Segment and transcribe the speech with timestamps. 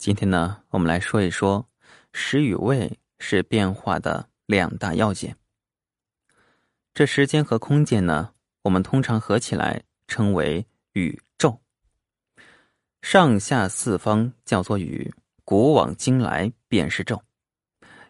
[0.00, 1.68] 今天呢，我们来说一说
[2.14, 5.36] 时与位是变化的两大要件。
[6.94, 8.32] 这时间和空间呢，
[8.62, 11.60] 我们通常合起来称为宇宙。
[13.02, 15.12] 上下四方叫做宇，
[15.44, 17.22] 古往今来便是宙。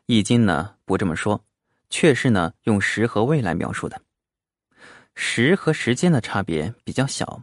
[0.07, 1.45] 易经呢不这么说，
[1.89, 4.01] 却是呢用时和位来描述的。
[5.17, 7.43] 时和时间的差别比较小，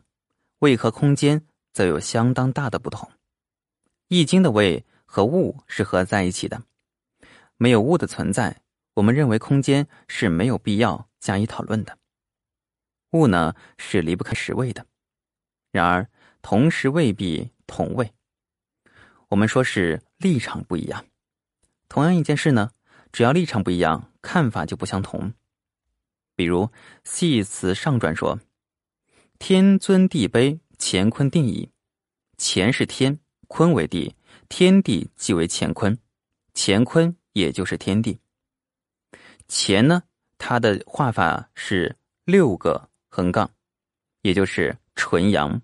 [0.60, 3.12] 位和空间则有相当大的不同。
[4.10, 6.64] 易经的位和物是合在一起的，
[7.58, 8.62] 没有物的存在，
[8.94, 11.98] 我们认为空间是没有必要加以讨论的。
[13.12, 14.86] 物呢是离不开时位的，
[15.72, 16.10] 然而
[16.42, 18.14] 同时未必同位。
[19.28, 21.06] 我们说是立场不一样。
[21.90, 22.72] 同样一件事呢，
[23.12, 25.34] 只要立场不一样，看法就不相同。
[26.36, 26.64] 比如
[27.04, 28.40] 《系辞上传》说
[29.40, 31.72] ：“天尊地卑，乾坤定矣。”
[32.38, 33.20] 乾是天。
[33.48, 34.14] 坤为地，
[34.50, 35.98] 天地即为乾坤，
[36.54, 38.20] 乾坤也就是天地。
[39.48, 40.04] 乾呢，
[40.38, 41.96] 它的画法是
[42.26, 43.50] 六个横杠，
[44.22, 45.62] 也就是纯阳；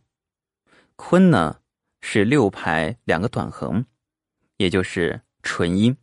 [0.95, 1.59] 坤呢
[2.02, 3.86] 是六排两个短横，
[4.58, 5.95] 也就是纯阴，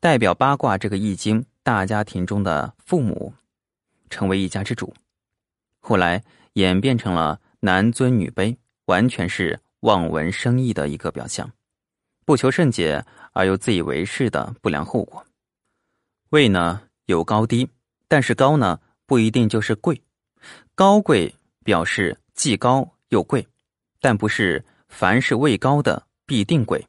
[0.00, 3.32] 代表八卦这个易经大家庭中的父母，
[4.10, 4.92] 成为一家之主。
[5.78, 6.24] 后来
[6.54, 9.60] 演变成了男尊女卑，完全是。
[9.80, 11.50] 望文生义的一个表象，
[12.24, 15.24] 不求甚解而又自以为是的不良后果。
[16.30, 17.68] 位呢有高低，
[18.08, 20.02] 但是高呢不一定就是贵。
[20.74, 21.34] 高贵
[21.64, 23.46] 表示既高又贵，
[24.00, 26.86] 但不是凡是位高的必定贵。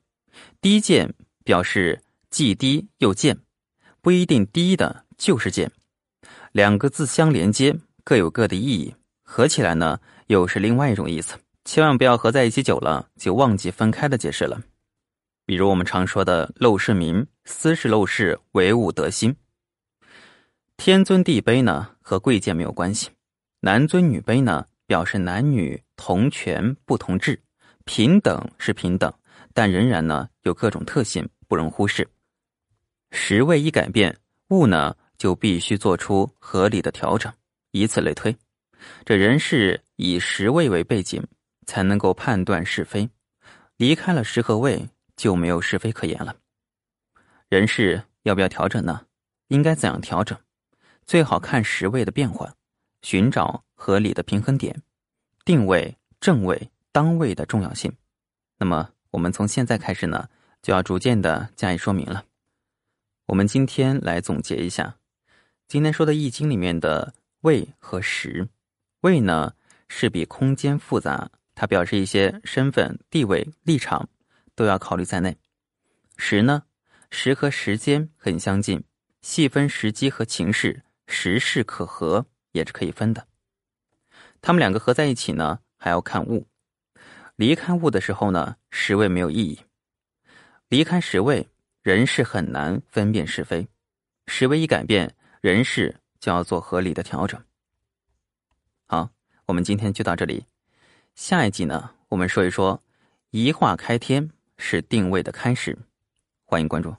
[0.62, 3.38] 低贱表示既低又贱，
[4.02, 5.72] 不一定低的就是贱。
[6.52, 11.38] 两个字相连接，各有各的意义，合起来呢又是另外一种意思。
[11.72, 14.60] 千万不要合在一起久了就忘记分开的解释了。
[15.46, 19.36] 比如我们常说的“陋室铭”，“斯是陋室，惟吾德馨”。
[20.78, 23.10] 天尊地卑呢，和贵贱没有关系；
[23.60, 27.40] 男尊女卑呢，表示男女同权不同质，
[27.86, 29.14] 平等是平等，
[29.54, 32.10] 但仍然呢有各种特性不容忽视。
[33.12, 34.18] 时位一改变，
[34.48, 37.32] 物呢就必须做出合理的调整，
[37.70, 38.36] 以此类推。
[39.06, 41.24] 这人是以时位为背景。
[41.70, 43.12] 才能够判断是非，
[43.78, 46.36] 离开了时和位，就没有是非可言了。
[47.48, 49.06] 人事要不要调整呢？
[49.50, 50.36] 应该怎样调整？
[51.06, 52.56] 最好看时位的变化，
[53.04, 54.82] 寻找合理的平衡点，
[55.46, 57.96] 定位正位当位的重要性。
[58.58, 60.28] 那么，我们从现在开始呢，
[60.64, 62.26] 就要逐渐的加以说明了。
[63.28, 64.96] 我们今天来总结一下，
[65.68, 68.50] 今天说的《易经》里面的位和时。
[69.02, 69.54] 位呢，
[69.88, 71.30] 是比空间复杂。
[71.60, 74.08] 他表示一些身份、地位、立场
[74.56, 75.38] 都要考虑在内。
[76.16, 76.64] 时呢，
[77.12, 78.82] 时和时间很相近，
[79.22, 83.28] 细分时机和情势，时势可合也是可以分的。
[84.40, 86.48] 他们两个合在一起呢，还要看物。
[87.36, 89.60] 离开物的时候呢，时位没有意义。
[90.70, 91.46] 离开时位，
[91.84, 93.68] 人事很难分辨是非。
[94.28, 97.44] 时位一改变，人事就要做合理的调整。
[98.88, 99.10] 好，
[99.48, 100.46] 我们今天就到这里。
[101.22, 102.82] 下一集呢，我们说一说，
[103.32, 105.78] 一化开天是定位的开始，
[106.46, 106.96] 欢迎关注。